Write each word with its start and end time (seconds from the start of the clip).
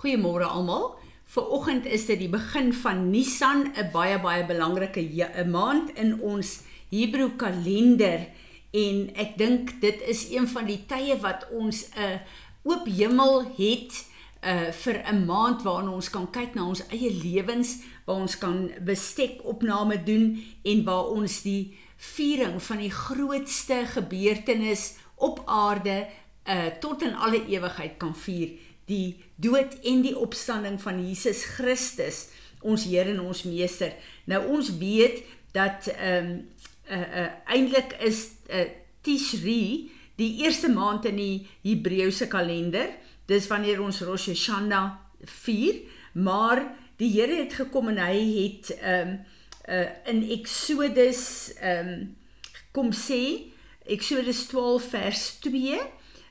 Goeiemôre 0.00 0.46
almal. 0.48 0.94
Vanoggend 1.28 1.84
is 1.84 2.06
dit 2.08 2.22
die 2.22 2.30
begin 2.32 2.70
van 2.72 3.10
Nisan, 3.10 3.68
'n 3.76 3.90
baie 3.92 4.16
baie 4.18 4.46
belangrike 4.46 5.00
'n 5.04 5.50
maand 5.50 5.90
in 5.94 6.20
ons 6.20 6.62
Hebreë 6.88 7.36
kalender 7.36 8.20
en 8.72 9.10
ek 9.14 9.36
dink 9.36 9.80
dit 9.80 10.00
is 10.08 10.30
een 10.32 10.48
van 10.48 10.64
die 10.66 10.86
tye 10.86 11.18
wat 11.20 11.46
ons 11.52 11.90
'n 11.92 12.20
oop 12.62 12.86
hemel 12.86 13.44
het 13.58 13.92
uh 14.42 14.72
vir 14.72 15.02
'n 15.12 15.24
maand 15.26 15.62
waarin 15.62 15.88
ons 15.88 16.10
kan 16.10 16.30
kyk 16.30 16.54
na 16.54 16.64
ons 16.64 16.86
eie 16.88 17.12
lewens, 17.12 17.82
waar 18.06 18.16
ons 18.16 18.38
kan 18.38 18.70
bestek 18.80 19.44
opname 19.44 20.02
doen 20.02 20.42
en 20.64 20.84
waar 20.84 21.12
ons 21.12 21.42
die 21.42 21.76
viering 21.96 22.62
van 22.62 22.78
die 22.78 22.90
grootste 22.90 23.84
gebeurtenis 23.86 24.96
op 25.16 25.42
aarde 25.46 26.06
uh 26.46 26.66
tot 26.80 27.02
in 27.02 27.14
alle 27.14 27.46
ewigheid 27.46 27.96
kan 27.98 28.16
vier 28.16 28.48
die 28.90 29.20
dood 29.40 29.76
en 29.86 30.02
die 30.04 30.16
opstanding 30.18 30.80
van 30.82 31.00
Jesus 31.02 31.44
Christus, 31.56 32.26
ons 32.60 32.84
Here 32.84 33.14
en 33.14 33.22
ons 33.24 33.44
Meester. 33.48 33.94
Nou 34.28 34.42
ons 34.58 34.72
weet 34.80 35.22
dat 35.56 35.88
ehm 35.96 36.32
um, 36.32 36.34
uh, 36.90 36.98
uh, 36.98 37.26
eintlik 37.54 37.94
is 38.02 38.24
uh, 38.50 38.66
Tishri 39.06 39.90
die 40.18 40.42
eerste 40.42 40.68
maand 40.68 41.06
in 41.06 41.20
die 41.20 41.36
Hebreëse 41.62 42.26
kalender. 42.28 42.90
Dis 43.30 43.46
wanneer 43.46 43.78
ons 43.80 44.02
Rosh 44.02 44.26
Hashanah 44.32 44.98
vier, 45.44 45.84
maar 46.12 46.64
die 46.98 47.12
Here 47.14 47.44
het 47.44 47.54
gekom 47.62 47.92
en 47.94 48.02
hy 48.02 48.18
het 48.18 48.74
ehm 48.80 49.14
um, 49.14 49.20
uh, 49.70 49.86
in 50.10 50.24
Exodus 50.34 51.22
ehm 51.60 51.94
um, 51.94 52.08
kom 52.74 52.92
sê 52.94 53.50
Exodus 53.90 54.44
12 54.50 54.90
vers 54.90 55.22
2 55.46 55.78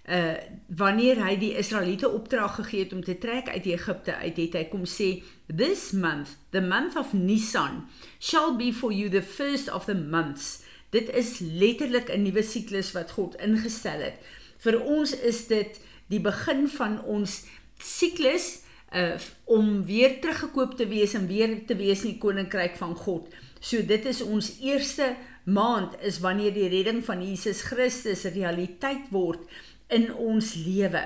uh 0.09 0.37
wanneer 0.77 1.19
hy 1.21 1.35
die 1.37 1.51
Israeliete 1.57 2.09
opdrag 2.09 2.55
gegee 2.55 2.83
het 2.83 2.93
om 2.93 3.03
te 3.05 3.17
trek 3.17 3.49
uit 3.49 3.65
Egipte 3.65 4.15
uit 4.15 4.37
het 4.37 4.55
hy 4.57 4.63
kom 4.71 4.85
sê 4.89 5.09
this 5.47 5.91
month 5.91 6.35
the 6.55 6.61
month 6.61 6.97
of 6.97 7.13
Nisan 7.13 7.83
shall 8.17 8.55
be 8.57 8.71
for 8.73 8.93
you 8.93 9.09
the 9.09 9.21
first 9.21 9.69
of 9.69 9.85
the 9.85 9.95
months. 9.95 10.63
Dit 10.89 11.13
is 11.13 11.39
letterlik 11.39 12.09
'n 12.09 12.21
nuwe 12.25 12.41
siklus 12.43 12.91
wat 12.91 13.11
God 13.11 13.35
ingestel 13.35 14.01
het. 14.01 14.17
Vir 14.57 14.81
ons 14.81 15.13
is 15.13 15.47
dit 15.47 15.79
die 16.07 16.21
begin 16.21 16.67
van 16.67 17.03
ons 17.03 17.45
siklus 17.77 18.61
uh 18.93 19.17
om 19.45 19.85
weer 19.85 20.19
teruggekoop 20.21 20.73
te 20.77 20.87
wees 20.87 21.13
en 21.13 21.27
weer 21.27 21.65
te 21.65 21.75
wees 21.75 22.03
in 22.03 22.11
die 22.15 22.21
koninkryk 22.21 22.75
van 22.77 22.95
God. 22.95 23.29
So 23.59 23.85
dit 23.85 24.05
is 24.05 24.21
ons 24.21 24.57
eerste 24.61 25.15
maand 25.43 25.95
is 26.01 26.19
wanneer 26.19 26.53
die 26.53 26.69
redding 26.69 27.03
van 27.05 27.21
Jesus 27.25 27.61
Christus 27.61 28.23
realiteit 28.23 29.09
word 29.09 29.45
in 29.89 30.13
ons 30.15 30.53
lewe. 30.65 31.03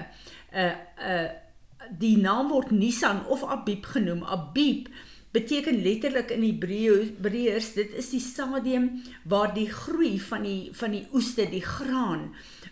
Uh 0.52 0.74
uh 1.00 1.32
die 2.00 2.16
naam 2.16 2.48
word 2.48 2.72
Nisan 2.72 3.26
of 3.28 3.44
Abib 3.44 3.86
genoem. 3.92 4.24
Abib 4.24 4.88
beteken 5.36 5.82
letterlik 5.84 6.32
in 6.32 6.44
Hebreërs 6.46 7.74
dit 7.76 7.94
is 8.00 8.12
die 8.14 8.22
stadium 8.24 8.90
waar 9.28 9.52
die 9.54 9.68
groei 9.68 10.20
van 10.22 10.46
die 10.48 10.70
van 10.78 10.94
die 10.96 11.08
oeste, 11.12 11.48
die 11.50 11.64
graan, 11.66 12.30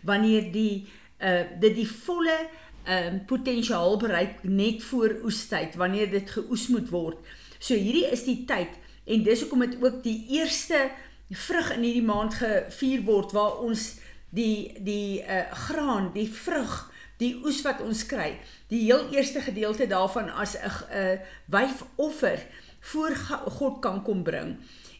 wanneer 0.07 0.51
die 0.53 0.87
uh 1.19 1.43
dit 1.59 1.75
die 1.75 1.87
volle 1.89 2.37
ehm 2.81 3.15
uh, 3.15 3.25
potensiaal 3.29 3.97
bereik 4.01 4.43
net 4.43 4.83
voor 4.83 5.19
oestyd 5.23 5.75
wanneer 5.77 6.09
dit 6.09 6.29
geoes 6.29 6.67
moet 6.67 6.89
word. 6.89 7.17
So 7.59 7.75
hierdie 7.77 8.07
is 8.09 8.23
die 8.25 8.43
tyd 8.49 8.73
en 9.05 9.23
dis 9.23 9.43
hoekom 9.43 9.65
dit 9.67 9.75
ook 9.83 9.99
die 10.03 10.25
eerste 10.37 10.87
vrug 11.29 11.69
in 11.75 11.83
hierdie 11.85 12.05
maand 12.05 12.33
gevier 12.39 13.03
word 13.05 13.35
waar 13.37 13.61
ons 13.61 14.00
die 14.31 14.73
die 14.79 15.21
uh 15.23 15.51
graan, 15.67 16.09
die 16.15 16.29
vrug, 16.29 16.91
die 17.21 17.35
oes 17.45 17.61
wat 17.67 17.83
ons 17.85 18.05
kry, 18.09 18.39
die 18.71 18.85
heel 18.87 19.11
eerste 19.13 19.43
gedeelte 19.45 19.87
daarvan 19.87 20.29
as 20.29 20.55
'n 20.55 20.71
uh, 20.95 21.19
wyfoffer 21.45 22.39
voor 22.79 23.15
God 23.59 23.79
kan 23.81 24.03
kom 24.03 24.23
bring. 24.23 24.57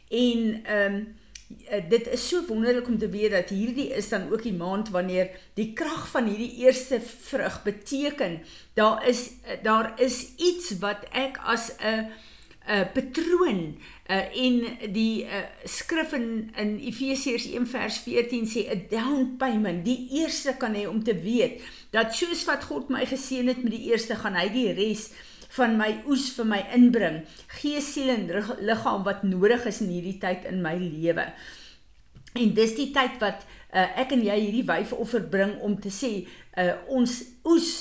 En 0.10 0.64
ehm 0.64 0.96
um, 0.96 1.20
dit 1.90 2.08
is 2.08 2.28
so 2.28 2.46
wonderlik 2.48 2.88
om 2.88 2.98
te 2.98 3.10
weet 3.10 3.32
dat 3.32 3.50
hierdie 3.50 3.90
is 3.94 4.10
dan 4.10 4.32
ook 4.32 4.44
die 4.44 4.54
maand 4.54 4.90
wanneer 4.90 5.30
die 5.54 5.74
krag 5.74 6.08
van 6.08 6.26
hierdie 6.26 6.64
eerste 6.64 7.02
vrug 7.02 7.64
beteken 7.64 8.40
daar 8.74 9.08
is 9.08 9.30
daar 9.64 9.94
is 10.00 10.36
iets 10.38 10.78
wat 10.80 11.06
ek 11.12 11.38
as 11.44 11.72
'n 11.78 12.08
'n 12.68 12.92
patroon 12.94 13.78
uh, 14.10 14.38
en 14.46 14.56
die 14.94 15.26
uh, 15.26 15.42
skrif 15.66 16.14
in 16.14 16.52
in 16.56 16.78
Efesiërs 16.80 17.48
1 17.50 17.66
vers 17.68 17.98
14 18.06 18.46
sê 18.46 18.62
'n 18.70 18.86
down 18.90 19.36
payment. 19.38 19.86
Die 19.86 20.08
eerste 20.22 20.54
kan 20.58 20.74
hê 20.74 20.88
om 20.88 21.04
te 21.04 21.16
weet 21.16 21.62
dat 21.90 22.16
soos 22.16 22.46
wat 22.46 22.64
God 22.64 22.90
my 22.90 23.06
geseën 23.06 23.48
het 23.48 23.64
met 23.64 23.72
die 23.72 23.90
eerste 23.92 24.16
gaan 24.16 24.36
hy 24.36 24.50
die 24.50 24.72
res 24.74 25.10
van 25.58 25.76
my 25.78 26.04
oes 26.08 26.30
vir 26.38 26.46
my 26.46 26.62
inbring. 26.76 27.24
Gees 27.48 27.94
siel 27.94 28.10
en 28.14 28.30
liggaam 28.60 29.04
wat 29.04 29.24
nodig 29.24 29.66
is 29.66 29.82
in 29.82 29.90
hierdie 29.90 30.20
tyd 30.20 30.46
in 30.46 30.62
my 30.62 30.76
lewe. 30.78 31.26
En 32.34 32.54
dis 32.54 32.76
die 32.76 32.92
tyd 32.96 33.18
wat 33.20 33.44
uh, 33.74 33.88
ek 34.00 34.14
en 34.16 34.24
jy 34.24 34.38
hierdie 34.40 34.68
wyfoffer 34.68 35.26
bring 35.34 35.58
om 35.60 35.76
te 35.82 35.92
sê 35.92 36.12
uh, 36.56 36.76
ons 36.88 37.18
oes 37.44 37.72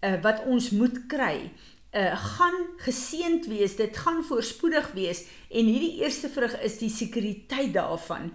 uh, 0.00 0.16
wat 0.24 0.46
ons 0.46 0.70
moet 0.70 1.02
kry 1.10 1.50
uh, 1.92 2.16
gaan 2.36 2.66
geseend 2.76 3.46
wees, 3.46 3.76
dit 3.76 3.96
gaan 3.96 4.24
voorspoedig 4.24 4.90
wees 4.92 5.24
en 5.48 5.64
hierdie 5.64 6.02
eerste 6.02 6.28
vrug 6.28 6.60
is 6.60 6.78
die 6.78 6.90
sekuriteit 6.92 7.72
daarvan. 7.72 8.32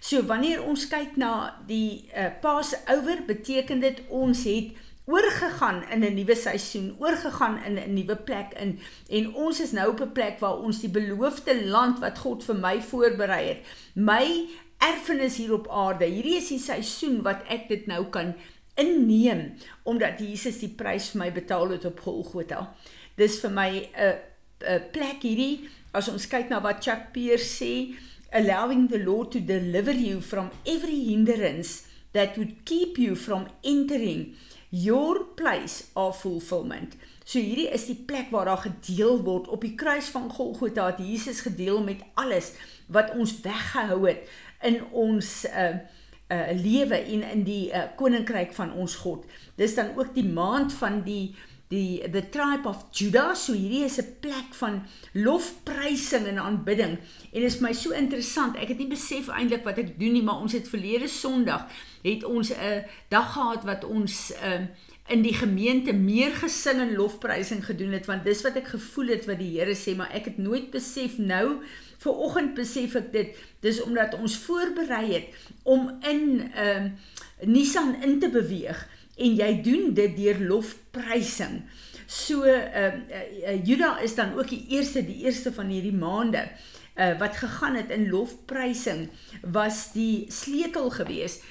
So 0.00 0.22
wanneer 0.26 0.64
ons 0.64 0.88
kyk 0.90 1.16
na 1.16 1.54
die 1.66 2.08
uh, 2.10 2.32
Passover, 2.42 3.22
beteken 3.26 3.80
dit 3.80 4.02
ons 4.08 4.44
het 4.44 4.74
oorgegaan 5.06 5.84
in 5.94 6.02
'n 6.02 6.14
nuwe 6.14 6.34
seisoen, 6.34 6.96
oorgegaan 6.98 7.62
in 7.64 7.78
'n 7.78 7.94
nuwe 7.94 8.16
plek 8.16 8.54
in 8.58 8.78
en 9.08 9.34
ons 9.34 9.60
is 9.60 9.72
nou 9.72 9.90
op 9.90 10.00
'n 10.00 10.12
plek 10.12 10.38
waar 10.38 10.58
ons 10.58 10.80
die 10.80 10.90
beloofde 10.90 11.66
land 11.66 11.98
wat 11.98 12.18
God 12.18 12.44
vir 12.44 12.56
my 12.56 12.82
voorberei 12.82 13.46
het, 13.48 13.60
my 13.94 14.46
erfenis 14.78 15.36
hier 15.36 15.52
op 15.52 15.68
aarde. 15.68 16.04
Hierdie 16.04 16.36
is 16.36 16.48
die 16.48 16.58
seisoen 16.58 17.22
wat 17.22 17.46
ek 17.48 17.68
dit 17.68 17.86
nou 17.86 18.04
kan 18.12 18.34
inneem 18.76 19.56
omdat 19.84 20.20
Jesus 20.20 20.60
die 20.62 20.72
prys 20.72 21.10
vir 21.12 21.24
my 21.24 21.30
betaal 21.32 21.74
het 21.74 21.84
op 21.88 22.00
Golgotha. 22.04 22.74
Dis 23.16 23.40
vir 23.40 23.50
my 23.50 23.70
'n 23.96 24.14
'n 24.64 24.90
plek 24.92 25.22
hierdie 25.22 25.68
as 25.92 26.08
ons 26.08 26.28
kyk 26.28 26.48
na 26.48 26.60
wat 26.60 26.82
Chuck 26.84 27.12
Pierce 27.12 27.48
sê, 27.60 27.96
allowing 28.32 28.88
the 28.88 28.98
Lord 28.98 29.30
to 29.32 29.40
deliver 29.40 29.92
you 29.92 30.20
from 30.20 30.50
every 30.64 31.00
hindrance 31.08 31.86
that 32.12 32.36
would 32.36 32.64
keep 32.64 32.98
you 32.98 33.14
from 33.14 33.46
entering 33.62 34.34
your 34.70 35.24
place 35.36 35.90
of 35.94 36.20
fulfillment. 36.20 36.96
So 37.24 37.40
hierdie 37.42 37.68
is 37.74 37.86
die 37.88 37.98
plek 38.06 38.30
waar 38.30 38.46
daar 38.46 38.62
gedeel 38.62 39.22
word 39.26 39.48
op 39.48 39.64
die 39.64 39.74
kruis 39.74 40.08
van 40.14 40.28
Golgotha 40.30 40.90
het 40.92 41.02
Jesus 41.02 41.40
gedeel 41.40 41.82
met 41.82 42.04
alles 42.14 42.52
wat 42.92 43.14
ons 43.16 43.40
weggehou 43.42 44.04
het 44.06 44.28
in 44.62 44.82
ons 44.92 45.44
uh 45.50 45.78
uh 46.28 46.50
lewe 46.62 46.96
en 46.96 47.22
in 47.30 47.42
die 47.46 47.68
uh, 47.70 47.86
koninkryk 47.96 48.52
van 48.52 48.72
ons 48.72 48.96
God. 48.96 49.26
Dis 49.54 49.74
dan 49.74 49.94
ook 49.96 50.14
die 50.14 50.26
maand 50.26 50.72
van 50.72 51.02
die 51.06 51.34
die 51.68 52.10
the 52.10 52.22
tribe 52.30 52.68
of 52.68 52.84
Judah 52.94 53.34
so 53.34 53.52
hierdie 53.52 53.84
is 53.84 53.98
'n 53.98 54.16
plek 54.20 54.54
van 54.54 54.82
lofprysing 55.12 56.26
en 56.26 56.38
aanbidding. 56.38 56.98
En 57.32 57.40
dit 57.40 57.50
is 57.50 57.58
my 57.58 57.72
so 57.72 57.90
interessant. 57.90 58.56
Ek 58.56 58.68
het 58.68 58.78
nie 58.78 58.88
besef 58.88 59.28
eintlik 59.28 59.64
wat 59.64 59.78
ek 59.78 59.98
doen 59.98 60.12
nie 60.12 60.22
maar 60.22 60.40
ons 60.40 60.52
het 60.52 60.68
verlede 60.68 61.08
Sondag 61.08 61.66
het 62.06 62.24
ons 62.24 62.50
'n 62.54 62.84
dag 63.08 63.32
gehad 63.32 63.64
wat 63.64 63.84
ons 63.84 64.32
um, 64.44 64.68
in 65.08 65.22
die 65.22 65.34
gemeente 65.34 65.92
meer 65.92 66.34
gesing 66.34 66.80
en 66.80 66.94
lofprysing 66.94 67.64
gedoen 67.64 67.92
het 67.94 68.06
want 68.06 68.24
dis 68.24 68.42
wat 68.42 68.56
ek 68.58 68.72
gevoel 68.74 69.14
het 69.14 69.26
wat 69.26 69.38
die 69.38 69.58
Here 69.58 69.74
sê 69.74 69.94
maar 69.96 70.10
ek 70.14 70.24
het 70.32 70.38
nooit 70.38 70.70
besef 70.70 71.18
nou 71.18 71.62
vir 71.98 72.12
oggend 72.12 72.54
besef 72.54 72.96
ek 72.98 73.12
dit 73.12 73.36
dis 73.60 73.82
omdat 73.82 74.18
ons 74.18 74.38
voorberei 74.46 75.06
het 75.12 75.26
om 75.62 75.90
in 76.02 76.50
um, 76.66 76.92
Nisan 77.44 77.94
in 78.02 78.18
te 78.20 78.30
beweeg 78.32 78.86
en 79.16 79.36
jy 79.36 79.50
doen 79.64 79.94
dit 79.96 80.16
deur 80.16 80.40
lofprysing. 80.44 81.62
So 82.06 82.44
ehm 82.44 83.02
uh, 83.10 83.22
uh, 83.50 83.64
Juda 83.66 83.96
is 84.04 84.14
dan 84.14 84.36
ook 84.36 84.48
die 84.48 84.64
eerste 84.76 85.02
die 85.04 85.24
eerste 85.24 85.52
van 85.52 85.72
hierdie 85.72 85.96
maande 85.96 86.44
uh, 86.94 87.18
wat 87.18 87.36
gegaan 87.36 87.74
het 87.74 87.90
in 87.90 88.08
lofprysing 88.10 89.08
was 89.42 89.92
die 89.92 90.26
sleutel 90.28 90.90
geweest 90.90 91.42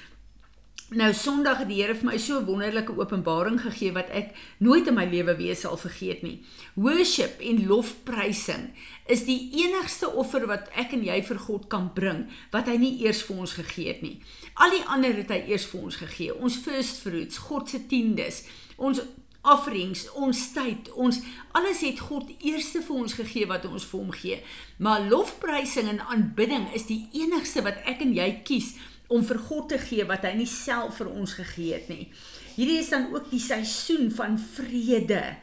Nou 0.94 1.08
Sondag 1.14 1.58
het 1.58 1.66
die 1.66 1.80
Here 1.80 1.96
vir 1.98 2.06
my 2.06 2.18
so 2.18 2.38
'n 2.38 2.46
wonderlike 2.46 2.94
openbaring 2.94 3.60
gegee 3.60 3.92
wat 3.92 4.08
ek 4.10 4.36
nooit 4.58 4.86
in 4.86 4.94
my 4.94 5.04
lewe 5.04 5.36
weer 5.36 5.56
sal 5.56 5.76
vergeet 5.76 6.22
nie. 6.22 6.44
Worship 6.74 7.40
en 7.40 7.66
lofprysing 7.66 8.70
is 9.06 9.24
die 9.24 9.50
enigste 9.52 10.08
offer 10.12 10.46
wat 10.46 10.68
ek 10.76 10.92
en 10.92 11.02
jy 11.02 11.22
vir 11.22 11.38
God 11.38 11.68
kan 11.68 11.90
bring 11.94 12.30
wat 12.52 12.66
hy 12.66 12.76
nie 12.76 13.02
eers 13.02 13.22
vir 13.22 13.36
ons 13.36 13.52
gegee 13.52 13.88
het 13.88 14.02
nie. 14.02 14.20
Al 14.54 14.70
die 14.70 14.84
ander 14.86 15.12
het 15.12 15.28
hy 15.28 15.42
eers 15.48 15.66
vir 15.66 15.80
ons 15.80 15.96
gegee. 15.96 16.34
Ons 16.34 16.56
first 16.56 17.02
fruits, 17.02 17.38
God 17.38 17.68
se 17.68 17.86
tiendes, 17.86 18.44
ons 18.76 19.00
offerings, 19.42 20.06
ons 20.14 20.52
tyd, 20.52 20.90
ons 20.94 21.20
alles 21.52 21.80
het 21.80 21.98
God 22.00 22.30
eerste 22.40 22.82
vir 22.82 22.96
ons 22.96 23.12
gegee 23.12 23.46
wat 23.46 23.66
ons 23.66 23.84
vir 23.84 24.00
hom 24.00 24.12
gee. 24.12 24.42
Maar 24.78 25.00
lofprysing 25.10 25.88
en 25.88 26.00
aanbidding 26.00 26.72
is 26.74 26.86
die 26.86 27.08
enigste 27.12 27.62
wat 27.62 27.82
ek 27.84 28.00
en 28.06 28.14
jy 28.14 28.40
kies 28.44 28.74
om 29.08 29.24
vir 29.24 29.38
God 29.38 29.68
te 29.68 29.78
gee 29.78 30.04
wat 30.08 30.24
hy 30.26 30.34
nie 30.38 30.50
self 30.50 31.00
vir 31.00 31.10
ons 31.12 31.36
gegee 31.38 31.74
het 31.74 31.88
nie. 31.88 32.08
Hierdie 32.56 32.80
is 32.80 32.90
dan 32.90 33.10
ook 33.14 33.30
die 33.30 33.42
seisoen 33.42 34.10
van 34.10 34.38
vrede. 34.38 35.36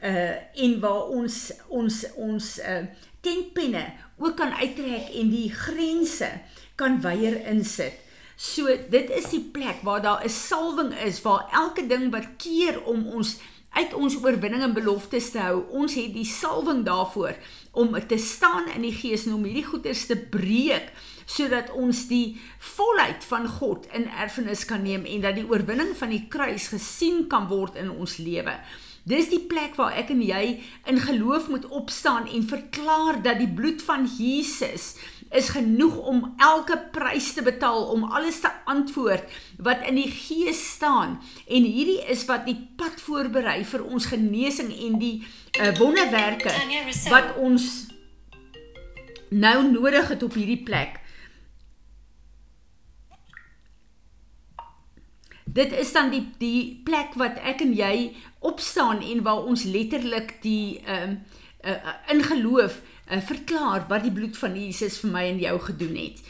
uh 0.00 0.36
en 0.64 0.80
waar 0.80 1.10
ons 1.12 1.52
ons 1.68 2.04
ons 2.16 2.58
uh 2.58 2.84
tentpenne 3.20 3.84
ook 4.16 4.36
kan 4.36 4.52
uittrek 4.52 5.10
en 5.20 5.28
die 5.28 5.50
grense 5.52 6.28
kan 6.76 7.00
weier 7.04 7.36
insit. 7.46 7.98
So 8.36 8.72
dit 8.88 9.10
is 9.12 9.28
die 9.34 9.42
plek 9.52 9.82
waar 9.84 10.02
daar 10.02 10.24
'n 10.24 10.28
salwing 10.28 10.94
is 11.04 11.22
waar 11.22 11.48
elke 11.52 11.86
ding 11.86 12.10
wat 12.10 12.36
keer 12.36 12.82
om 12.84 13.06
ons 13.06 13.36
uit 13.70 13.94
ons 13.94 14.16
oorwinning 14.22 14.64
en 14.66 14.74
beloftes 14.74 15.30
te 15.34 15.40
hou. 15.42 15.62
Ons 15.70 15.94
het 15.98 16.12
die 16.14 16.26
salwing 16.26 16.82
daarvoor 16.86 17.38
om 17.70 17.94
te 18.08 18.18
staan 18.18 18.68
in 18.74 18.82
die 18.86 18.94
gees 18.94 19.26
en 19.26 19.38
om 19.38 19.46
hierdie 19.46 19.66
goeders 19.68 20.06
te 20.10 20.18
breek 20.18 20.90
sodat 21.30 21.70
ons 21.78 22.08
die 22.10 22.40
volheid 22.74 23.24
van 23.30 23.46
God 23.60 23.86
in 23.94 24.08
erfenis 24.10 24.64
kan 24.66 24.82
neem 24.82 25.04
en 25.06 25.22
dat 25.22 25.38
die 25.38 25.46
oorwinning 25.46 25.92
van 25.98 26.10
die 26.10 26.24
kruis 26.32 26.72
gesien 26.72 27.28
kan 27.30 27.46
word 27.52 27.78
in 27.78 27.92
ons 27.92 28.18
lewe. 28.18 28.56
Dis 29.08 29.30
die 29.30 29.40
plek 29.48 29.78
waar 29.78 29.94
ek 29.96 30.10
en 30.12 30.20
jy 30.22 30.58
in 30.90 30.98
geloof 31.00 31.48
moet 31.48 31.68
opstaan 31.70 32.26
en 32.28 32.50
verklaar 32.50 33.22
dat 33.22 33.38
die 33.40 33.48
bloed 33.48 33.80
van 33.86 34.04
Jesus 34.10 34.96
is 35.30 35.48
genoeg 35.48 35.96
om 35.96 36.34
elke 36.36 36.78
prys 36.92 37.32
te 37.32 37.42
betaal 37.42 37.84
om 37.94 38.04
alles 38.04 38.40
te 38.40 38.50
antwoord 38.64 39.22
wat 39.58 39.86
in 39.86 39.94
die 39.94 40.10
gees 40.10 40.62
staan. 40.74 41.20
En 41.46 41.62
hierdie 41.62 42.00
is 42.10 42.24
wat 42.26 42.46
die 42.48 42.58
pad 42.76 43.00
voorberei 43.00 43.64
vir 43.64 43.84
ons 43.84 44.10
genesing 44.10 44.72
en 44.74 44.98
die 44.98 45.16
uh, 45.60 45.70
wonderwerke 45.78 46.54
wat 47.10 47.36
ons 47.38 47.68
nou 49.30 49.70
nodig 49.70 50.08
het 50.08 50.22
op 50.22 50.34
hierdie 50.34 50.62
plek. 50.66 50.98
Dit 55.50 55.72
is 55.74 55.92
dan 55.92 56.10
die 56.10 56.26
die 56.38 56.80
plek 56.86 57.14
wat 57.18 57.38
ek 57.42 57.62
en 57.62 57.74
jy 57.74 58.16
opstaan 58.38 59.02
en 59.02 59.22
waar 59.22 59.46
ons 59.46 59.66
letterlik 59.66 60.40
die 60.42 60.80
ehm 60.86 61.20
uh, 61.62 61.70
uh, 61.70 61.94
in 62.08 62.22
geloof 62.22 62.80
uh, 63.10 63.20
verklaar 63.20 63.86
wat 63.88 64.02
die 64.02 64.14
bloed 64.14 64.38
van 64.38 64.56
Jesus 64.56 64.98
vir 65.02 65.10
my 65.10 65.24
en 65.30 65.42
jou 65.42 65.56
gedoen 65.70 65.96
het. 65.96 66.22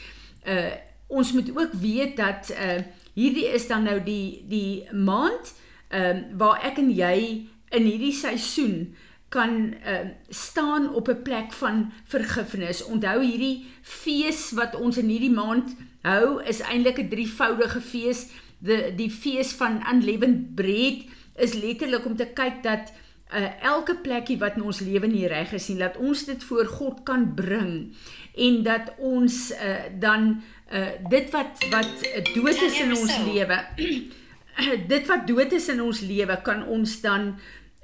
Uh 0.45 0.71
ons 1.11 1.33
moet 1.35 1.49
ook 1.51 1.73
weet 1.75 2.15
dat 2.15 2.53
uh 2.55 2.79
hierdie 3.13 3.49
is 3.51 3.67
dan 3.67 3.83
nou 3.83 3.97
die 4.03 4.45
die 4.47 4.87
maand 4.95 5.53
ehm 5.91 6.17
uh, 6.17 6.37
waar 6.39 6.61
ek 6.63 6.77
en 6.79 6.91
jy 6.95 7.47
in 7.75 7.83
hierdie 7.83 8.15
seisoen 8.15 8.95
kan 9.29 9.73
uh 9.73 10.05
staan 10.29 10.93
op 10.93 11.09
'n 11.09 11.21
plek 11.21 11.51
van 11.51 11.91
vergifnis. 12.05 12.83
Onthou 12.83 13.23
hierdie 13.23 13.65
fees 13.81 14.51
wat 14.51 14.75
ons 14.75 14.97
in 14.97 15.11
hierdie 15.11 15.35
maand 15.35 15.75
hou 16.01 16.43
is 16.43 16.59
eintlik 16.59 16.99
'n 16.99 17.09
drievoudige 17.09 17.81
fees. 17.81 18.27
Die 18.59 18.95
die 18.95 19.09
fees 19.09 19.51
van 19.51 19.83
unleavened 19.93 20.55
bread 20.55 21.05
is 21.35 21.53
letterlik 21.53 22.05
om 22.05 22.15
te 22.15 22.27
kyk 22.33 22.63
dat 22.63 22.93
uh, 23.33 23.49
elke 23.63 23.95
plekkie 24.03 24.37
wat 24.37 24.55
in 24.59 24.63
ons 24.63 24.79
lewe 24.79 25.07
nie 25.07 25.27
reg 25.27 25.53
is 25.53 25.69
nie, 25.69 25.77
dat 25.77 25.97
ons 25.97 26.25
dit 26.25 26.43
voor 26.43 26.65
God 26.65 27.03
kan 27.03 27.33
bring 27.35 27.93
en 28.35 28.63
dat 28.63 28.93
ons 28.97 29.51
uh, 29.51 29.87
dan 29.99 30.43
uh, 30.71 30.91
dit 31.09 31.31
wat 31.31 31.67
wat 31.71 32.07
dood 32.33 32.61
is 32.67 32.79
in 32.81 32.95
ons 32.95 33.17
lewe 33.27 33.59
dit 34.93 35.07
wat 35.07 35.27
dood 35.27 35.53
is 35.53 35.69
in 35.71 35.81
ons 35.81 36.01
lewe 36.05 36.37
kan 36.43 36.63
ons 36.67 37.01
dan 37.01 37.35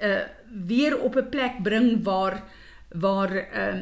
uh, 0.04 0.24
weer 0.68 1.00
op 1.00 1.16
'n 1.16 1.30
plek 1.30 1.64
bring 1.64 2.04
waar 2.04 2.44
waar 2.90 3.32
uh, 3.36 3.80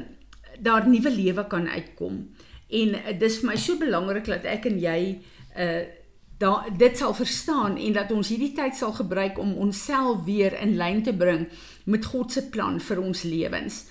daar 0.60 0.88
nuwe 0.88 1.12
lewe 1.12 1.48
kan 1.48 1.70
uitkom. 1.70 2.30
En 2.70 2.88
uh, 2.88 3.20
dis 3.20 3.40
vir 3.40 3.50
my 3.50 3.56
so 3.56 3.78
belangrik 3.78 4.26
dat 4.26 4.44
ek 4.44 4.66
en 4.66 4.80
jy 4.80 5.22
uh, 5.58 5.84
da 6.38 6.66
dit 6.78 6.98
sal 6.98 7.14
verstaan 7.14 7.78
en 7.78 7.94
dat 7.94 8.12
ons 8.12 8.30
hierdie 8.30 8.54
tyd 8.56 8.76
sal 8.76 8.94
gebruik 8.94 9.40
om 9.40 9.54
onsself 9.54 10.24
weer 10.26 10.56
in 10.62 10.76
lyn 10.78 11.04
te 11.04 11.14
bring 11.14 11.48
met 11.84 12.06
God 12.06 12.32
se 12.32 12.44
plan 12.50 12.80
vir 12.80 13.02
ons 13.02 13.24
lewens. 13.24 13.86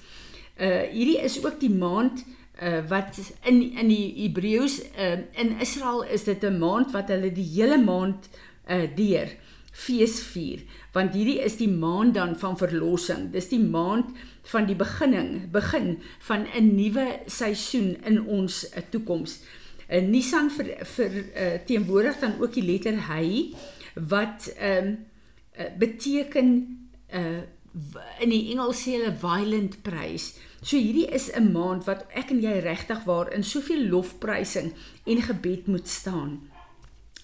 Uh 0.61 0.85
hierdie 0.93 1.21
is 1.25 1.39
ook 1.45 1.61
die 1.61 1.73
maand 1.73 2.25
uh 2.63 2.83
wat 2.89 3.19
in 3.43 3.63
in 3.73 3.89
die 3.89 4.13
Hebreëus 4.23 4.81
uh 4.83 5.19
in 5.41 5.57
Israel 5.61 6.05
is 6.05 6.25
dit 6.25 6.45
'n 6.45 6.59
maand 6.59 6.93
wat 6.93 7.09
hulle 7.09 7.33
die 7.33 7.51
hele 7.57 7.79
maand 7.79 8.29
uh 8.69 8.87
deur 8.97 9.29
fees 9.73 10.21
vier 10.23 10.63
want 10.95 11.15
hierdie 11.15 11.41
is 11.43 11.57
die 11.59 11.71
maand 11.71 12.15
dan 12.15 12.37
van 12.39 12.57
verlossing. 12.59 13.33
Dis 13.35 13.49
die 13.51 13.63
maand 13.63 14.15
van 14.53 14.69
die 14.69 14.77
beginning, 14.79 15.51
begin 15.51 15.99
van 16.29 16.47
'n 16.55 16.75
nuwe 16.77 17.19
seisoen 17.27 17.97
in 18.05 18.23
ons 18.27 18.65
uh, 18.71 18.83
toekoms. 18.91 19.41
Nissan 19.89 20.51
vir 20.51 20.71
vir 20.97 21.19
uh, 21.21 21.59
teenwoordig 21.67 22.19
dan 22.21 22.39
ook 22.41 22.55
die 22.55 22.65
letter 22.65 22.97
hy 23.09 23.55
wat 23.95 24.49
ehm 24.57 24.87
um, 24.87 24.97
uh, 25.59 25.71
beteken 25.79 26.57
uh 27.13 27.43
in 28.23 28.31
die 28.31 28.53
Engels 28.53 28.85
sê 28.85 28.93
hulle 28.95 29.11
violent 29.19 29.81
praise. 29.83 30.37
So 30.63 30.79
hierdie 30.79 31.09
is 31.11 31.27
'n 31.35 31.51
maand 31.53 31.85
wat 31.91 32.07
ek 32.15 32.31
en 32.31 32.41
jy 32.41 32.61
regtig 32.63 33.03
waar 33.05 33.33
in 33.35 33.43
soveel 33.43 33.89
lofprysing 33.91 34.73
en 35.07 35.23
gebed 35.23 35.67
moet 35.67 35.89
staan. 35.89 36.41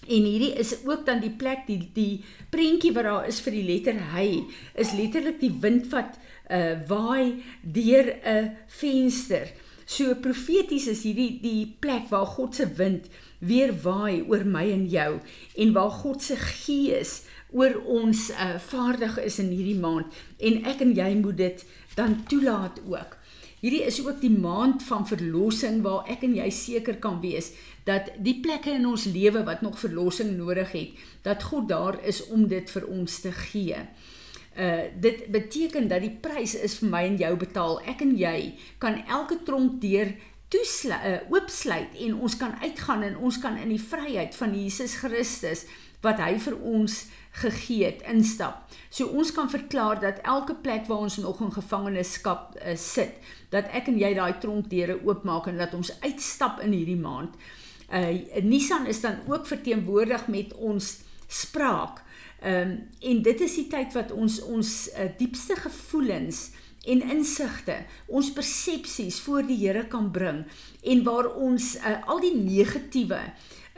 En 0.07 0.23
hierdie 0.25 0.53
is 0.59 0.75
ook 0.85 1.05
dan 1.05 1.19
die 1.21 1.31
plek 1.31 1.67
die 1.67 1.89
die 1.93 2.23
prentjie 2.49 2.91
wat 2.91 3.03
daar 3.03 3.27
is 3.27 3.39
vir 3.39 3.53
die 3.53 3.63
letter 3.63 3.97
hy 4.13 4.43
is 4.75 4.91
letterlik 4.97 5.39
die 5.39 5.53
wind 5.61 5.87
wat 5.93 6.19
uh 6.49 6.75
waai 6.87 7.43
deur 7.61 8.15
'n 8.25 8.51
venster. 8.67 9.47
So 9.91 10.15
profeties 10.23 10.85
is 10.87 11.01
hierdie 11.03 11.41
die 11.43 11.65
plek 11.83 12.07
waar 12.13 12.29
God 12.37 12.55
se 12.55 12.67
wind 12.77 13.09
weer 13.43 13.73
waai 13.83 14.21
oor 14.23 14.45
my 14.47 14.63
en 14.71 14.85
jou 14.87 15.17
en 15.59 15.73
waar 15.75 15.91
God 15.99 16.23
se 16.23 16.37
gees 16.39 17.25
oor 17.51 17.75
ons 17.91 18.29
uh, 18.31 18.55
vaardig 18.71 19.17
is 19.19 19.41
in 19.43 19.49
hierdie 19.51 19.79
maand 19.81 20.21
en 20.39 20.61
ek 20.71 20.85
en 20.85 20.93
jy 20.95 21.09
moet 21.19 21.41
dit 21.41 21.65
dan 21.97 22.21
toelaat 22.31 22.79
ook. 22.87 23.17
Hierdie 23.61 23.83
is 23.85 23.99
ook 24.05 24.21
die 24.23 24.31
maand 24.31 24.81
van 24.87 25.03
verlossing 25.05 25.81
waar 25.83 26.07
ek 26.09 26.23
en 26.25 26.39
jy 26.39 26.47
seker 26.55 26.95
kan 27.03 27.19
wees 27.21 27.51
dat 27.85 28.13
die 28.23 28.37
plekke 28.39 28.71
in 28.77 28.87
ons 28.87 29.09
lewe 29.11 29.43
wat 29.43 29.61
nog 29.65 29.75
verlossing 29.81 30.37
nodig 30.37 30.71
het, 30.71 30.95
dat 31.27 31.43
God 31.51 31.67
daar 31.69 31.99
is 32.07 32.23
om 32.31 32.47
dit 32.47 32.71
vir 32.71 32.87
ons 32.87 33.19
te 33.25 33.33
gee. 33.43 33.83
Uh 34.59 34.89
dit 34.99 35.23
beteken 35.31 35.87
dat 35.87 36.01
die 36.03 36.17
prys 36.21 36.57
is 36.59 36.75
vir 36.81 36.89
my 36.91 37.05
en 37.07 37.17
jou 37.17 37.35
betaal. 37.39 37.79
Ek 37.87 38.01
en 38.03 38.17
jy 38.19 38.53
kan 38.83 38.99
elke 39.07 39.39
tronk 39.47 39.79
deur 39.81 40.11
toesluit, 40.51 41.05
uh, 41.07 41.31
oopsluit 41.31 41.95
en 42.03 42.17
ons 42.19 42.35
kan 42.37 42.57
uitgaan 42.59 43.05
en 43.07 43.15
ons 43.17 43.37
kan 43.39 43.55
in 43.57 43.71
die 43.71 43.79
vryheid 43.79 44.35
van 44.35 44.51
Jesus 44.57 44.97
Christus 44.99 45.63
wat 46.03 46.19
hy 46.19 46.33
vir 46.41 46.57
ons 46.65 47.05
gegee 47.39 47.85
het 47.85 48.01
instap. 48.11 48.65
So 48.91 49.07
ons 49.15 49.31
kan 49.31 49.47
verklaar 49.49 50.01
dat 50.01 50.19
elke 50.27 50.57
plek 50.59 50.89
waar 50.89 51.05
ons 51.05 51.21
nog 51.23 51.39
in 51.45 51.53
gevangenskap 51.55 52.57
uh, 52.59 52.75
sit, 52.75 53.15
dat 53.53 53.71
ek 53.71 53.87
en 53.87 53.99
jy 54.01 54.11
daai 54.17 54.35
tronkdeure 54.43 54.99
oopmaak 55.05 55.47
en 55.47 55.61
dat 55.61 55.75
ons 55.77 55.93
uitstap 56.03 56.59
in 56.65 56.75
hierdie 56.75 56.99
maand. 56.99 57.37
Uh 57.91 58.11
Nissan 58.43 58.87
is 58.87 59.01
dan 59.03 59.19
ook 59.27 59.47
verteenwoordig 59.47 60.27
met 60.27 60.53
ons 60.55 60.97
spraak. 61.27 62.00
Ehm 62.41 62.71
um, 62.71 62.89
en 62.99 63.21
dit 63.21 63.41
is 63.41 63.55
die 63.55 63.67
tyd 63.69 63.93
wat 63.93 64.11
ons 64.11 64.39
ons 64.41 64.69
uh, 64.97 65.05
diepste 65.17 65.55
gevoelens 65.61 66.49
en 66.89 67.03
insigte, 67.13 67.75
ons 68.09 68.31
persepsies 68.33 69.19
voor 69.21 69.45
die 69.45 69.59
Here 69.61 69.83
kan 69.87 70.07
bring 70.11 70.39
en 70.81 71.03
waar 71.05 71.29
ons 71.37 71.75
uh, 71.77 71.99
al 72.09 72.21
die 72.23 72.33
negatiewe 72.33 73.21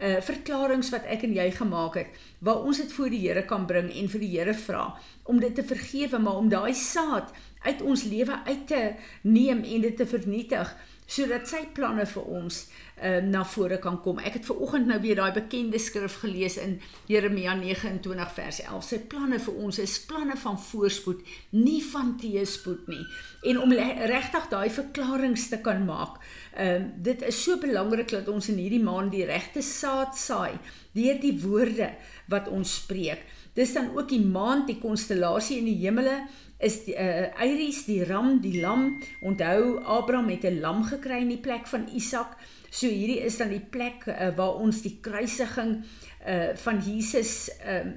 uh 0.03 0.19
verklaringe 0.25 0.89
wat 0.89 1.03
ek 1.11 1.25
en 1.27 1.35
jy 1.35 1.49
gemaak 1.53 1.99
het, 1.99 2.15
waar 2.39 2.63
ons 2.63 2.79
dit 2.79 2.95
voor 2.95 3.11
die 3.11 3.19
Here 3.25 3.43
kan 3.45 3.67
bring 3.67 3.91
en 3.91 4.07
vir 4.15 4.23
die 4.23 4.31
Here 4.37 4.55
vra 4.55 4.87
om 5.27 5.43
dit 5.43 5.55
te 5.55 5.63
vergewe, 5.67 6.19
maar 6.23 6.39
om 6.39 6.49
daai 6.49 6.73
saad 6.73 7.35
uit 7.67 7.83
ons 7.83 8.07
lewe 8.07 8.39
uit 8.47 8.65
te 8.67 8.81
neem 9.27 9.63
en 9.63 9.85
dit 9.89 9.95
te 9.99 10.07
vernietig 10.07 10.71
sodat 11.07 11.47
sy 11.49 11.65
planne 11.75 12.05
vir 12.09 12.27
ons 12.39 12.63
ehm 12.93 13.25
uh, 13.25 13.29
na 13.33 13.41
vore 13.43 13.79
kan 13.81 13.97
kom. 14.01 14.19
Ek 14.21 14.37
het 14.37 14.45
ver 14.45 14.59
oggend 14.63 14.87
nou 14.87 14.99
weer 15.01 15.17
daai 15.17 15.33
bekende 15.35 15.79
skrif 15.81 16.19
gelees 16.21 16.59
in 16.61 16.77
Jeremia 17.09 17.55
29 17.57 18.29
vers 18.35 18.59
11. 18.63 18.85
Sy 18.85 18.99
planne 19.11 19.39
vir 19.41 19.57
ons 19.65 19.79
is 19.81 19.97
planne 20.07 20.37
van 20.39 20.59
voorspoed, 20.61 21.23
nie 21.57 21.81
van 21.89 22.13
teëspoed 22.21 22.87
nie. 22.93 23.01
En 23.49 23.59
om 23.65 23.73
regtig 23.73 24.47
daai 24.53 24.69
verklaringe 24.69 25.47
te 25.49 25.59
kan 25.65 25.83
maak. 25.85 26.21
Ehm 26.53 26.87
uh, 26.87 26.89
dit 27.03 27.25
is 27.27 27.43
so 27.43 27.57
belangrik 27.59 28.13
dat 28.13 28.29
ons 28.29 28.49
in 28.53 28.61
hierdie 28.61 28.83
maand 28.83 29.11
die 29.11 29.25
regte 29.25 29.61
saad 29.65 30.17
saai 30.17 30.59
deur 30.93 31.17
die 31.19 31.35
woorde 31.41 31.89
wat 32.29 32.47
ons 32.47 32.77
spreek. 32.83 33.25
Dis 33.53 33.73
dan 33.73 33.91
ook 33.97 34.09
die 34.09 34.21
maand 34.21 34.67
die 34.69 34.79
konstellasie 34.81 35.59
in 35.61 35.69
die 35.69 35.79
hemele 35.83 36.23
is 36.63 36.83
die 36.85 36.95
uh, 36.95 37.85
die 37.85 38.03
ram 38.07 38.39
die 38.41 38.61
lam 38.61 38.97
onthou 39.21 39.83
Abraham 39.83 40.29
het 40.29 40.45
'n 40.45 40.59
lam 40.59 40.83
gekry 40.83 41.21
in 41.21 41.29
die 41.29 41.41
plek 41.41 41.67
van 41.67 41.87
Isak. 41.93 42.37
So 42.69 42.87
hierdie 42.87 43.21
is 43.21 43.37
dan 43.37 43.49
die 43.49 43.65
plek 43.69 44.05
uh, 44.07 44.35
waar 44.35 44.55
ons 44.55 44.81
die 44.81 44.97
kruisiging 45.01 45.83
uh, 46.27 46.55
van 46.55 46.79
Jesus 46.79 47.49
uh, 47.65 47.91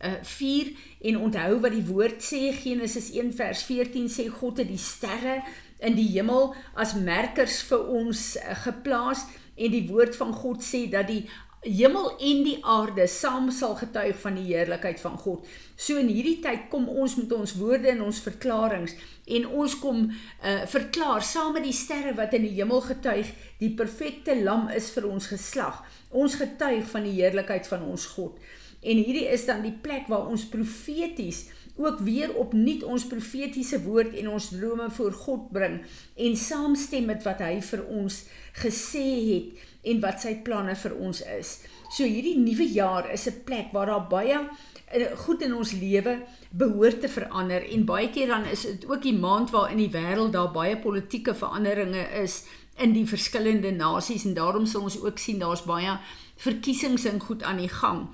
uh, 0.00 0.12
vier. 0.22 0.72
En 1.00 1.18
onthou 1.18 1.60
wat 1.60 1.72
die 1.72 1.86
woord 1.86 2.22
sê 2.22 2.52
Genesis 2.52 3.10
1 3.12 3.32
vers 3.32 3.62
14 3.62 4.08
sê 4.08 4.28
God 4.28 4.58
het 4.58 4.68
die 4.68 4.78
sterre 4.78 5.42
in 5.78 5.94
die 5.94 6.08
hemel 6.14 6.54
as 6.74 6.94
merkers 6.94 7.62
vir 7.62 7.88
ons 7.88 8.36
uh, 8.36 8.54
geplaas. 8.64 9.26
En 9.56 9.70
die 9.70 9.88
woord 9.88 10.16
van 10.16 10.32
God 10.32 10.62
sê 10.64 10.88
dat 10.90 11.06
die 11.06 11.26
hemel 11.62 12.08
en 12.18 12.40
die 12.42 12.56
aarde 12.66 13.04
saam 13.06 13.50
sal 13.54 13.76
getuig 13.78 14.16
van 14.18 14.34
die 14.34 14.48
heerlikheid 14.48 15.00
van 15.00 15.14
God. 15.18 15.46
So 15.78 16.00
in 16.00 16.10
hierdie 16.10 16.40
tyd 16.42 16.66
kom 16.72 16.88
ons 16.90 17.14
met 17.20 17.30
ons 17.36 17.54
woorde 17.60 17.92
en 17.92 18.02
ons 18.02 18.22
verklaringe 18.24 18.90
en 19.36 19.46
ons 19.46 19.76
kom 19.78 20.08
uh, 20.10 20.64
verklaar 20.66 21.22
saam 21.22 21.54
met 21.54 21.66
die 21.68 21.76
sterre 21.76 22.16
wat 22.18 22.34
in 22.34 22.48
die 22.48 22.56
hemel 22.56 22.82
getuig, 22.82 23.30
die 23.62 23.70
perfekte 23.78 24.34
lam 24.42 24.66
is 24.74 24.90
vir 24.90 25.06
ons 25.06 25.30
geslag. 25.30 25.84
Ons 26.10 26.34
getuig 26.40 26.82
van 26.90 27.06
die 27.06 27.14
heerlikheid 27.20 27.70
van 27.70 27.86
ons 27.86 28.08
God. 28.16 28.42
En 28.82 28.98
hierdie 28.98 29.28
is 29.30 29.46
dan 29.46 29.62
die 29.62 29.76
plek 29.84 30.10
waar 30.10 30.26
ons 30.26 30.48
profeties 30.50 31.46
ook 31.76 31.98
weer 32.04 32.34
opnuut 32.36 32.82
ons 32.84 33.06
profetiese 33.06 33.82
woord 33.82 34.14
en 34.20 34.28
ons 34.28 34.48
drome 34.52 34.90
voor 34.90 35.12
God 35.12 35.50
bring 35.52 35.80
en 36.16 36.36
saamstem 36.36 37.08
met 37.08 37.22
wat 37.24 37.40
hy 37.44 37.60
vir 37.64 37.84
ons 37.88 38.18
gesê 38.60 39.06
het 39.28 39.68
en 39.92 40.02
wat 40.02 40.20
sy 40.22 40.34
planne 40.44 40.74
vir 40.78 40.94
ons 40.94 41.22
is. 41.38 41.56
So 41.92 42.04
hierdie 42.04 42.38
nuwe 42.38 42.66
jaar 42.72 43.10
is 43.12 43.26
'n 43.28 43.42
plek 43.44 43.72
waar 43.72 43.86
daar 43.86 44.06
baie 44.08 44.38
eh, 44.86 45.16
goed 45.16 45.42
in 45.42 45.54
ons 45.54 45.72
lewe 45.72 46.22
behoort 46.50 47.00
te 47.00 47.08
verander 47.08 47.64
en 47.72 47.84
baie 47.84 48.10
keer 48.10 48.26
dan 48.26 48.44
is 48.44 48.62
dit 48.62 48.84
ook 48.88 49.02
die 49.02 49.18
maand 49.18 49.50
waar 49.50 49.70
in 49.70 49.78
die 49.78 49.90
wêreld 49.90 50.32
daar 50.32 50.52
baie 50.52 50.76
politieke 50.76 51.34
veranderinge 51.34 52.04
is 52.22 52.44
in 52.78 52.92
die 52.92 53.06
verskillende 53.06 53.70
nasies 53.70 54.24
en 54.24 54.34
daarom 54.34 54.66
sal 54.66 54.82
ons 54.82 55.00
ook 55.00 55.18
sien 55.18 55.38
daar's 55.38 55.64
baie 55.64 55.98
verkiesings 56.36 57.04
en 57.04 57.20
goed 57.20 57.42
aan 57.42 57.56
die 57.56 57.68
gang. 57.68 58.08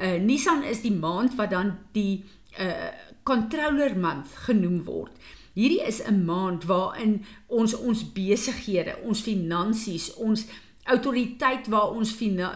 Uh 0.00 0.18
Nisan 0.18 0.62
is 0.62 0.80
die 0.80 0.92
maand 0.92 1.34
wat 1.34 1.50
dan 1.50 1.78
die 1.92 2.24
uh 2.58 2.90
controller 3.24 3.96
month 3.96 4.36
genoem 4.46 4.82
word. 4.84 5.12
Hierdie 5.54 5.86
is 5.86 6.02
'n 6.02 6.24
maand 6.24 6.64
waarin 6.64 7.24
ons 7.46 7.74
ons 7.74 8.12
besighede, 8.12 8.98
ons 9.02 9.22
finansies, 9.22 10.14
ons 10.14 10.46
autoriteit 10.84 11.68
waar 11.72 11.94
ons 11.96 12.12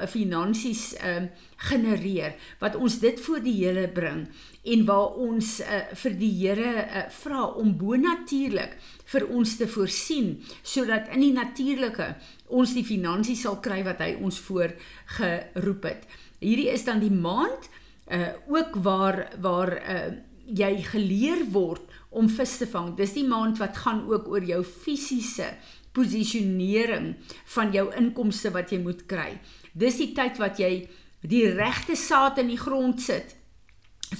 finansies 0.06 0.94
ehm 0.98 1.28
uh, 1.28 1.46
genereer 1.58 2.36
wat 2.60 2.76
ons 2.78 2.98
dit 3.02 3.20
voor 3.20 3.40
die 3.42 3.54
Here 3.56 3.88
bring 3.88 4.28
en 4.62 4.84
waar 4.86 5.16
ons 5.16 5.60
uh, 5.60 5.80
vir 6.02 6.14
die 6.20 6.30
Here 6.36 6.74
uh, 6.84 7.06
vra 7.10 7.46
om 7.58 7.72
bonatuurlik 7.80 8.76
vir 9.12 9.26
ons 9.26 9.56
te 9.56 9.66
voorsien 9.66 10.36
sodat 10.62 11.08
in 11.16 11.24
die 11.24 11.32
natuurlike 11.32 12.12
ons 12.46 12.76
die 12.76 12.84
finansies 12.84 13.42
sal 13.42 13.58
kry 13.64 13.80
wat 13.82 14.04
hy 14.04 14.12
ons 14.20 14.38
voor 14.46 14.76
geroep 15.16 15.88
het. 15.88 16.06
Hierdie 16.38 16.70
is 16.70 16.84
dan 16.84 17.00
die 17.00 17.14
maand 17.14 17.70
uh 18.10 18.32
ook 18.48 18.76
waar 18.84 19.28
waar 19.40 19.72
uh 19.76 20.16
jy 20.48 20.78
geleer 20.80 21.42
word 21.52 21.84
om 22.08 22.28
vis 22.28 22.56
te 22.56 22.66
vang. 22.66 22.94
Dis 22.96 23.12
die 23.12 23.26
maand 23.28 23.58
wat 23.60 23.76
gaan 23.84 24.06
ook 24.08 24.30
oor 24.32 24.44
jou 24.44 24.62
fisiese 24.64 25.50
posisionering 25.92 27.16
van 27.54 27.72
jou 27.72 27.84
inkomste 28.00 28.52
wat 28.54 28.72
jy 28.72 28.78
moet 28.80 29.04
kry. 29.10 29.36
Dis 29.72 30.00
die 30.00 30.14
tyd 30.16 30.40
wat 30.40 30.56
jy 30.58 30.88
die 31.20 31.44
regte 31.52 31.96
saad 31.96 32.38
in 32.40 32.48
die 32.48 32.60
grond 32.60 33.02
sit 33.02 33.36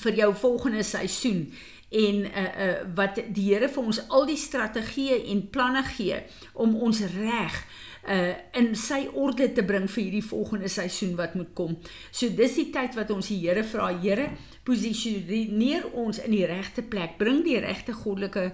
vir 0.03 0.21
jou 0.21 0.35
volgende 0.37 0.85
seisoen 0.85 1.47
en 1.89 2.25
uh 2.29 2.49
uh 2.67 2.73
wat 2.95 3.23
die 3.33 3.49
Here 3.49 3.69
vir 3.73 3.85
ons 3.89 4.03
al 4.13 4.27
die 4.29 4.37
strategieë 4.37 5.23
en 5.33 5.47
planne 5.49 5.87
gee 5.97 6.21
om 6.53 6.77
ons 6.77 7.01
reg 7.17 7.57
uh 7.57 7.88
in 8.09 8.71
sy 8.79 9.03
orde 9.13 9.51
te 9.53 9.61
bring 9.67 9.85
vir 9.91 10.03
hierdie 10.03 10.25
volgende 10.25 10.69
seisoen 10.73 11.13
wat 11.19 11.35
moet 11.37 11.51
kom. 11.53 11.75
So 12.11 12.31
dis 12.33 12.55
die 12.57 12.71
tyd 12.73 12.97
wat 12.97 13.11
ons 13.13 13.29
die 13.29 13.37
Here 13.43 13.65
vra, 13.69 13.91
Here, 14.01 14.31
posisioneer 14.65 15.91
ons 15.93 16.23
in 16.25 16.33
die 16.33 16.47
regte 16.49 16.83
plek, 16.83 17.19
bring 17.21 17.43
die 17.45 17.59
regte 17.61 17.93
goddelike 17.93 18.47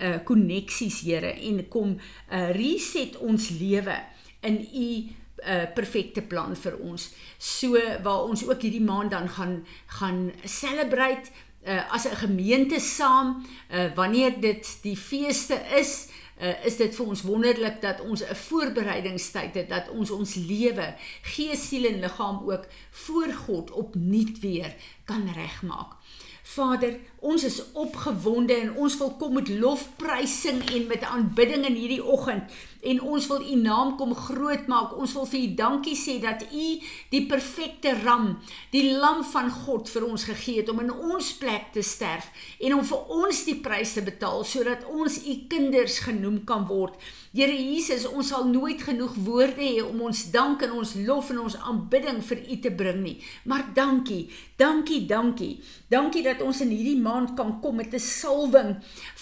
uh 0.00 0.18
koneksies, 0.24 1.02
Here, 1.04 1.34
en 1.44 1.60
kom 1.68 1.98
uh 2.30 2.48
reset 2.56 3.18
ons 3.20 3.50
lewe 3.60 3.98
in 4.48 4.62
u 4.64 4.88
uh, 5.42 5.66
perfekte 5.74 6.22
plan 6.22 6.56
vir 6.56 6.76
ons. 6.82 7.08
So 7.38 7.78
waar 8.02 8.28
ons 8.28 8.44
ook 8.46 8.62
hierdie 8.64 8.84
maand 8.84 9.14
dan 9.14 9.28
gaan 9.28 9.62
gaan 9.98 10.30
celebrate 10.44 11.30
uh, 11.66 11.92
as 11.94 12.06
'n 12.08 12.16
gemeente 12.16 12.80
saam 12.80 13.46
uh, 13.70 13.94
wanneer 13.94 14.40
dit 14.40 14.78
die 14.82 14.96
feeste 14.96 15.58
is 15.78 16.08
uh, 16.40 16.64
is 16.64 16.76
dit 16.76 16.94
vir 16.94 17.06
ons 17.06 17.22
wonderlik 17.22 17.80
dat 17.82 18.00
ons 18.00 18.22
'n 18.24 18.34
voorbereidingstyd 18.34 19.54
het 19.54 19.68
dat 19.68 19.88
ons 19.88 20.10
ons 20.10 20.34
lewe, 20.34 20.94
gees, 21.22 21.68
siel 21.68 21.84
en 21.84 22.00
liggaam 22.00 22.50
ook 22.50 22.66
voor 22.90 23.32
God 23.32 23.70
opnuut 23.70 24.40
weer 24.40 24.74
kan 25.04 25.28
regmaak. 25.34 25.96
Vader, 26.42 26.98
ons 27.22 27.44
is 27.46 27.60
opgewonde 27.78 28.54
en 28.54 28.74
ons 28.82 28.98
wil 28.98 29.12
kom 29.20 29.36
met 29.38 29.48
lofprysing 29.48 30.62
en 30.74 30.86
met 30.90 31.04
aanbidding 31.06 31.66
in 31.68 31.78
hierdie 31.78 32.02
oggend 32.02 32.50
en 32.82 33.00
ons 33.00 33.26
wil 33.30 33.42
u 33.46 33.56
naam 33.62 33.94
kom 33.96 34.14
groot 34.14 34.66
maak. 34.66 34.96
Ons 34.98 35.14
wil 35.14 35.26
vir 35.30 35.40
u 35.40 35.50
dankie 35.58 35.94
sê 35.98 36.16
dat 36.22 36.42
u 36.50 36.66
die 37.12 37.22
perfekte 37.30 37.94
ram, 38.02 38.40
die 38.74 38.88
lam 38.98 39.22
van 39.30 39.50
God 39.54 39.90
vir 39.92 40.06
ons 40.08 40.26
gegee 40.26 40.62
het 40.62 40.70
om 40.72 40.82
in 40.82 40.90
ons 40.90 41.32
plek 41.38 41.70
te 41.76 41.84
sterf 41.86 42.30
en 42.58 42.74
om 42.78 42.84
vir 42.86 43.12
ons 43.22 43.44
die 43.46 43.58
prys 43.62 43.94
te 43.94 44.02
betaal 44.02 44.42
sodat 44.48 44.86
ons 44.90 45.20
u 45.22 45.36
kinders 45.50 46.00
genoem 46.08 46.42
kan 46.48 46.66
word. 46.66 46.98
Here 47.32 47.54
Jesus, 47.54 48.04
ons 48.08 48.32
sal 48.34 48.48
nooit 48.50 48.82
genoeg 48.82 49.14
woorde 49.24 49.62
hê 49.62 49.78
om 49.84 50.02
ons 50.08 50.24
dank 50.34 50.66
en 50.66 50.74
ons 50.82 50.96
lof 51.06 51.30
en 51.32 51.44
ons 51.46 51.58
aanbidding 51.62 52.20
vir 52.26 52.42
u 52.42 52.58
te 52.66 52.74
bring 52.82 53.00
nie. 53.06 53.16
Maar 53.48 53.70
dankie, 53.76 54.26
dankie, 54.58 55.04
dankie. 55.06 55.54
Dankie 55.92 56.24
dat 56.26 56.42
ons 56.42 56.60
in 56.64 56.74
hierdie 56.74 56.98
maand 57.12 57.34
kan 57.36 57.60
kom 57.60 57.76
met 57.76 57.92
'n 57.94 57.98
salwing 57.98 58.76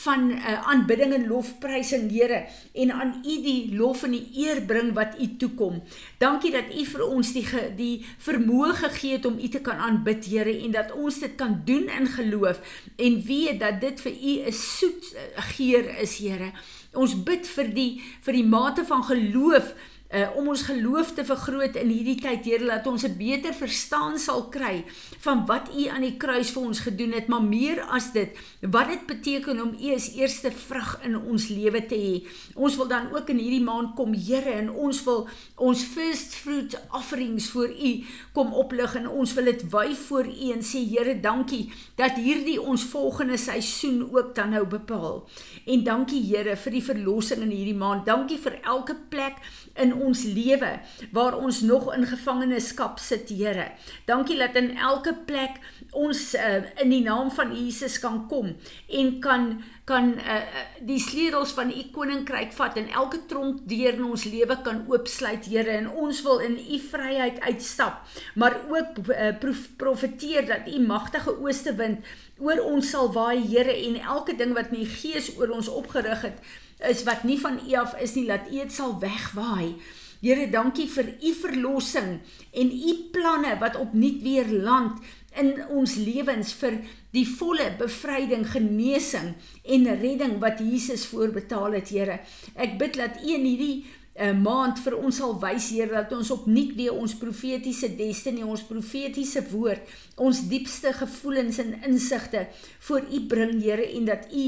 van 0.04 0.30
uh, 0.30 0.68
aanbidding 0.70 1.12
en 1.14 1.26
lofprysing, 1.26 2.10
Here, 2.10 2.46
en 2.74 2.92
aan 2.92 3.22
u 3.24 3.34
die 3.42 3.74
lof 3.74 4.02
en 4.02 4.10
die 4.10 4.30
eer 4.46 4.62
bring 4.62 4.92
wat 4.94 5.18
u 5.18 5.36
toekom. 5.36 5.82
Dankie 6.18 6.50
dat 6.50 6.70
u 6.74 6.84
vir 6.84 7.04
ons 7.06 7.32
die 7.32 7.46
die 7.76 8.06
vermoë 8.18 8.72
gegee 8.74 9.12
het 9.12 9.26
om 9.26 9.38
u 9.38 9.48
te 9.48 9.60
kan 9.60 9.76
aanbid, 9.76 10.26
Here, 10.26 10.54
en 10.64 10.70
dat 10.70 10.92
ons 10.92 11.18
dit 11.18 11.34
kan 11.34 11.62
doen 11.64 11.88
in 11.88 12.06
geloof 12.06 12.60
en 12.96 13.22
weet 13.26 13.60
dat 13.60 13.80
dit 13.80 14.00
vir 14.00 14.12
u 14.12 14.32
'n 14.46 14.52
soet 14.52 15.14
geur 15.56 15.98
is, 15.98 16.18
Here. 16.18 16.52
Ons 16.92 17.14
bid 17.22 17.46
vir 17.46 17.74
die 17.74 18.02
vir 18.20 18.32
die 18.32 18.46
mate 18.46 18.84
van 18.84 19.04
geloof 19.04 19.74
uh, 20.10 20.36
om 20.36 20.48
ons 20.50 20.62
geloof 20.66 21.12
te 21.14 21.24
vergroot 21.26 21.76
in 21.78 21.90
hierdie 21.90 22.18
tyd, 22.20 22.44
Here, 22.46 22.66
dat 22.66 22.86
ons 22.90 23.04
'n 23.06 23.16
beter 23.16 23.54
verstaan 23.54 24.18
sal 24.18 24.48
kry 24.50 24.84
van 25.20 25.46
wat 25.46 25.70
U 25.76 25.86
aan 25.86 26.02
die 26.02 26.16
kruis 26.16 26.50
vir 26.50 26.62
ons 26.62 26.80
gedoen 26.80 27.12
het, 27.12 27.28
maar 27.28 27.42
meer 27.42 27.80
as 27.80 28.12
dit, 28.12 28.36
wat 28.60 28.88
dit 28.88 29.06
beteken 29.06 29.60
om 29.62 29.76
U 29.78 29.94
as 29.94 30.14
eerste 30.14 30.50
vrug 30.50 30.98
in 31.04 31.16
ons 31.16 31.48
lewe 31.48 31.86
te 31.86 31.94
hê. 31.94 32.26
Ons 32.54 32.76
wil 32.76 32.88
dan 32.88 33.12
ook 33.14 33.28
in 33.28 33.38
hierdie 33.38 33.62
maand 33.62 33.94
kom, 33.94 34.14
Here, 34.14 34.50
en 34.50 34.70
ons 34.70 35.04
wil 35.04 35.28
ons 35.56 35.84
first 35.84 36.34
fruit 36.34 36.74
offerings 36.92 37.50
voor 37.50 37.68
U 37.68 38.04
kom 38.32 38.52
oplig 38.52 38.94
en 38.96 39.08
ons 39.08 39.34
wil 39.34 39.44
dit 39.44 39.62
wy 39.70 39.94
voor 39.94 40.26
U 40.26 40.50
en 40.52 40.62
sê, 40.62 40.82
Here, 40.90 41.20
dankie 41.20 41.72
dat 41.96 42.18
hierdie 42.18 42.60
ons 42.60 42.84
volgende 42.84 43.36
seisoen 43.36 44.08
ook 44.10 44.34
dan 44.34 44.50
nou 44.50 44.66
bepaal. 44.66 45.28
En 45.66 45.84
dankie, 45.84 46.22
Here, 46.22 46.56
vir 46.56 46.72
die 46.72 46.84
verlossing 46.84 47.42
in 47.42 47.50
hierdie 47.50 47.76
maand. 47.78 48.06
Dankie 48.06 48.38
vir 48.38 48.58
elke 48.64 48.96
plek 49.08 49.38
in 49.74 49.99
ons 50.00 50.24
lewe 50.24 50.72
waar 51.12 51.38
ons 51.38 51.60
nog 51.60 51.90
in 51.94 52.06
gevangenskap 52.06 52.98
sit, 52.98 53.28
Here. 53.30 53.70
Dankie 54.06 54.38
dat 54.38 54.56
in 54.58 54.72
elke 54.76 55.14
plek 55.26 55.60
ons 55.96 56.34
uh, 56.34 56.62
in 56.82 56.90
die 56.90 57.02
naam 57.04 57.30
van 57.30 57.52
Jesus 57.54 57.98
kan 58.02 58.24
kom 58.28 58.56
en 58.88 59.20
kan 59.20 59.46
kan 59.90 60.12
uh, 60.22 60.42
die 60.86 61.00
sleutels 61.02 61.50
van 61.56 61.72
u 61.74 61.82
koninkryk 61.94 62.52
vat 62.54 62.76
en 62.78 62.90
elke 62.94 63.18
tronk 63.30 63.64
deur 63.70 63.96
in 63.96 64.06
ons 64.06 64.26
lewe 64.30 64.56
kan 64.66 64.84
oopsluit 64.90 65.48
Here 65.50 65.74
en 65.80 65.88
ons 65.90 66.22
wil 66.26 66.42
in 66.46 66.56
u 66.60 66.78
vryheid 66.84 67.40
uitstap 67.46 68.04
maar 68.34 68.58
ook 68.70 69.00
uh, 69.08 69.32
prof, 69.42 69.66
profeteer 69.80 70.46
dat 70.46 70.70
u 70.70 70.78
magtige 70.86 71.34
ooste 71.40 71.74
wind 71.80 72.06
oor 72.38 72.62
ons 72.70 72.92
sal 72.94 73.10
waai 73.16 73.40
Here 73.50 73.74
en 73.74 73.98
elke 74.00 74.36
ding 74.38 74.54
wat 74.54 74.70
my 74.74 74.84
gees 74.84 75.32
oor 75.38 75.56
ons 75.58 75.72
opgerig 75.82 76.28
het 76.28 76.44
is 76.88 77.04
wat 77.04 77.24
nie 77.28 77.38
van 77.40 77.60
U 77.66 77.74
af 77.80 77.96
is 78.00 78.14
nie, 78.16 78.26
laat 78.28 78.48
U 78.50 78.56
dit 78.56 78.72
sal 78.72 78.96
wegwaai. 79.00 79.76
Here, 80.20 80.46
dankie 80.52 80.88
vir 80.92 81.14
U 81.16 81.32
verlossing 81.38 82.18
en 82.52 82.72
U 82.72 82.94
planne 83.14 83.54
wat 83.60 83.78
opnuut 83.80 84.20
weer 84.24 84.48
land 84.48 85.00
in 85.38 85.54
ons 85.70 85.94
lewens 86.00 86.52
vir 86.58 86.80
die 87.14 87.24
volle 87.26 87.70
bevryding, 87.78 88.44
genesing 88.50 89.32
en 89.64 89.88
redding 90.02 90.38
wat 90.42 90.60
Jesus 90.60 91.06
voorbetaal 91.10 91.78
het, 91.78 91.92
Here. 91.94 92.20
Ek 92.54 92.76
bid 92.80 92.98
dat 93.00 93.22
U 93.22 93.32
in 93.32 93.46
hierdie 93.46 93.86
uh, 94.18 94.32
maand 94.36 94.80
vir 94.82 94.96
ons 94.98 95.20
sal 95.22 95.36
wys 95.42 95.70
Here 95.74 95.92
dat 95.92 96.12
ons 96.16 96.32
opnuut 96.34 96.74
weer 96.78 96.96
ons 96.96 97.14
profetiese 97.18 97.92
destiny, 97.98 98.42
ons 98.42 98.64
profetiese 98.66 99.42
woord, 99.52 99.86
ons 100.20 100.42
diepste 100.50 100.92
gevoelens 100.96 101.60
en 101.62 101.76
insigte 101.88 102.46
voor 102.88 103.06
U 103.06 103.22
bring 103.30 103.60
Here 103.62 103.86
en 103.96 104.08
dat 104.10 104.28
U 104.32 104.46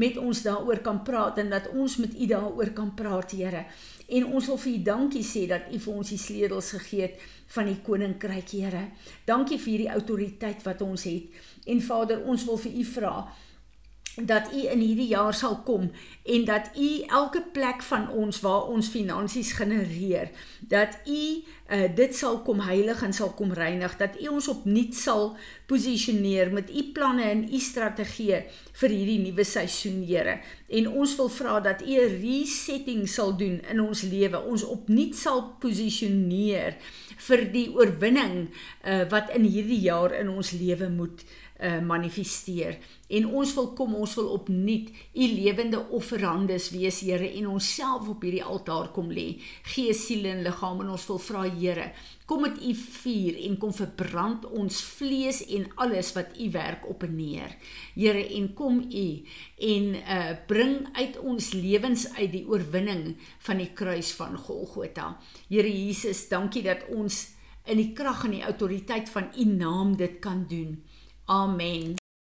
met 0.00 0.18
ons 0.20 0.42
daaroor 0.46 0.82
kan 0.86 1.02
praat 1.04 1.40
en 1.42 1.50
dat 1.50 1.70
ons 1.74 1.98
met 2.02 2.14
U 2.14 2.30
daaroor 2.30 2.72
kan 2.76 2.94
praat 2.94 3.34
Here. 3.34 3.66
En 4.10 4.26
ons 4.26 4.46
wil 4.50 4.58
vir 4.58 4.72
U 4.72 4.78
dankie 4.86 5.26
sê 5.26 5.46
dat 5.50 5.68
U 5.70 5.78
vir 5.78 6.00
ons 6.02 6.14
die 6.14 6.18
sleutels 6.18 6.72
gegee 6.78 7.08
het 7.08 7.28
van 7.54 7.70
die 7.70 7.78
koninkryk 7.86 8.54
Here. 8.54 8.88
Dankie 9.26 9.58
vir 9.58 9.72
hierdie 9.74 9.94
autoriteit 9.94 10.64
wat 10.66 10.82
ons 10.86 11.06
het. 11.10 11.30
En 11.66 11.82
Vader, 11.82 12.22
ons 12.26 12.46
wil 12.46 12.58
vir 12.62 12.78
U 12.78 12.84
vra 12.94 13.14
dat 14.16 14.50
u 14.52 14.66
in 14.66 14.80
hierdie 14.80 15.08
jaar 15.08 15.34
sal 15.34 15.56
kom 15.62 15.90
en 16.24 16.44
dat 16.44 16.70
u 16.78 17.02
elke 17.06 17.42
plek 17.52 17.82
van 17.82 18.08
ons 18.10 18.40
waar 18.40 18.66
ons 18.66 18.88
finansies 18.88 19.52
genereer 19.52 20.30
dat 20.60 20.98
u 21.06 21.20
uh, 21.70 21.86
dit 21.94 22.16
sal 22.16 22.40
kom 22.42 22.60
heilig 22.60 23.02
en 23.02 23.12
sal 23.12 23.30
kom 23.38 23.52
reinig 23.52 23.96
dat 23.96 24.18
u 24.20 24.26
ons 24.28 24.48
opnuut 24.48 24.94
sal 24.94 25.36
posisioneer 25.66 26.52
met 26.52 26.70
u 26.74 26.82
planne 26.92 27.22
en 27.22 27.44
u 27.54 27.58
strategieë 27.58 28.42
vir 28.82 28.96
hierdie 28.96 29.20
nuwe 29.22 29.44
seisoen 29.44 30.02
Here 30.10 30.40
en 30.68 30.88
ons 30.88 31.16
wil 31.18 31.28
vra 31.28 31.60
dat 31.60 31.82
u 31.82 31.94
'n 31.94 32.20
resetting 32.22 33.08
sal 33.08 33.36
doen 33.36 33.60
in 33.70 33.80
ons 33.80 34.02
lewe. 34.02 34.38
Ons 34.40 34.64
opnuut 34.64 35.14
sal 35.16 35.42
posisioneer 35.60 36.76
vir 37.16 37.40
die 37.52 37.68
oorwinning 37.74 38.48
uh, 38.84 39.04
wat 39.10 39.30
in 39.34 39.44
hierdie 39.44 39.80
jaar 39.80 40.14
in 40.14 40.28
ons 40.28 40.50
lewe 40.50 40.88
moet 40.88 41.20
uh, 41.20 41.49
manifesteer. 41.84 42.78
En 43.10 43.26
ons 43.26 43.52
wil 43.56 43.68
kom, 43.74 43.94
ons 43.98 44.12
wil 44.14 44.28
opnuut 44.36 44.90
u 45.12 45.26
lewende 45.34 45.80
offerandes 45.96 46.70
wees, 46.70 47.00
Here, 47.02 47.26
en 47.40 47.48
onsself 47.50 48.08
op 48.08 48.22
hierdie 48.22 48.44
altaar 48.46 48.92
kom 48.94 49.10
lê. 49.10 49.40
Gees, 49.72 50.04
siel 50.06 50.28
en 50.30 50.44
liggaam 50.46 50.84
en 50.84 50.92
ons 50.94 51.06
wil 51.10 51.18
vra, 51.26 51.42
Here, 51.50 51.88
kom 52.30 52.44
met 52.46 52.60
u 52.62 52.74
vuur 52.78 53.40
en 53.48 53.56
kom 53.58 53.72
verbrand 53.74 54.46
ons 54.46 54.76
vlees 55.00 55.40
en 55.56 55.66
alles 55.82 56.12
wat 56.14 56.36
u 56.38 56.46
werk 56.54 56.86
op 56.88 57.02
en 57.02 57.16
neer. 57.18 57.56
Here, 57.96 58.22
en 58.38 58.52
kom 58.54 58.78
u 58.86 59.08
en 59.72 59.90
uh 60.00 60.30
bring 60.46 60.86
uit 60.94 61.18
ons 61.18 61.50
lewens 61.52 62.06
uit 62.14 62.30
die 62.32 62.44
oorwinning 62.46 63.16
van 63.46 63.58
die 63.58 63.72
kruis 63.74 64.12
van 64.14 64.38
Golgotha. 64.38 65.16
Here 65.48 65.70
Jesus, 65.70 66.28
dankie 66.30 66.62
dat 66.62 66.86
ons 66.94 67.24
in 67.70 67.80
die 67.80 67.90
krag 67.96 68.24
en 68.26 68.36
die 68.38 68.46
autoriteit 68.46 69.10
van 69.10 69.30
u 69.34 69.44
naam 69.50 69.96
dit 69.98 70.18
kan 70.22 70.46
doen. 70.48 70.78
Amen. 71.30 71.99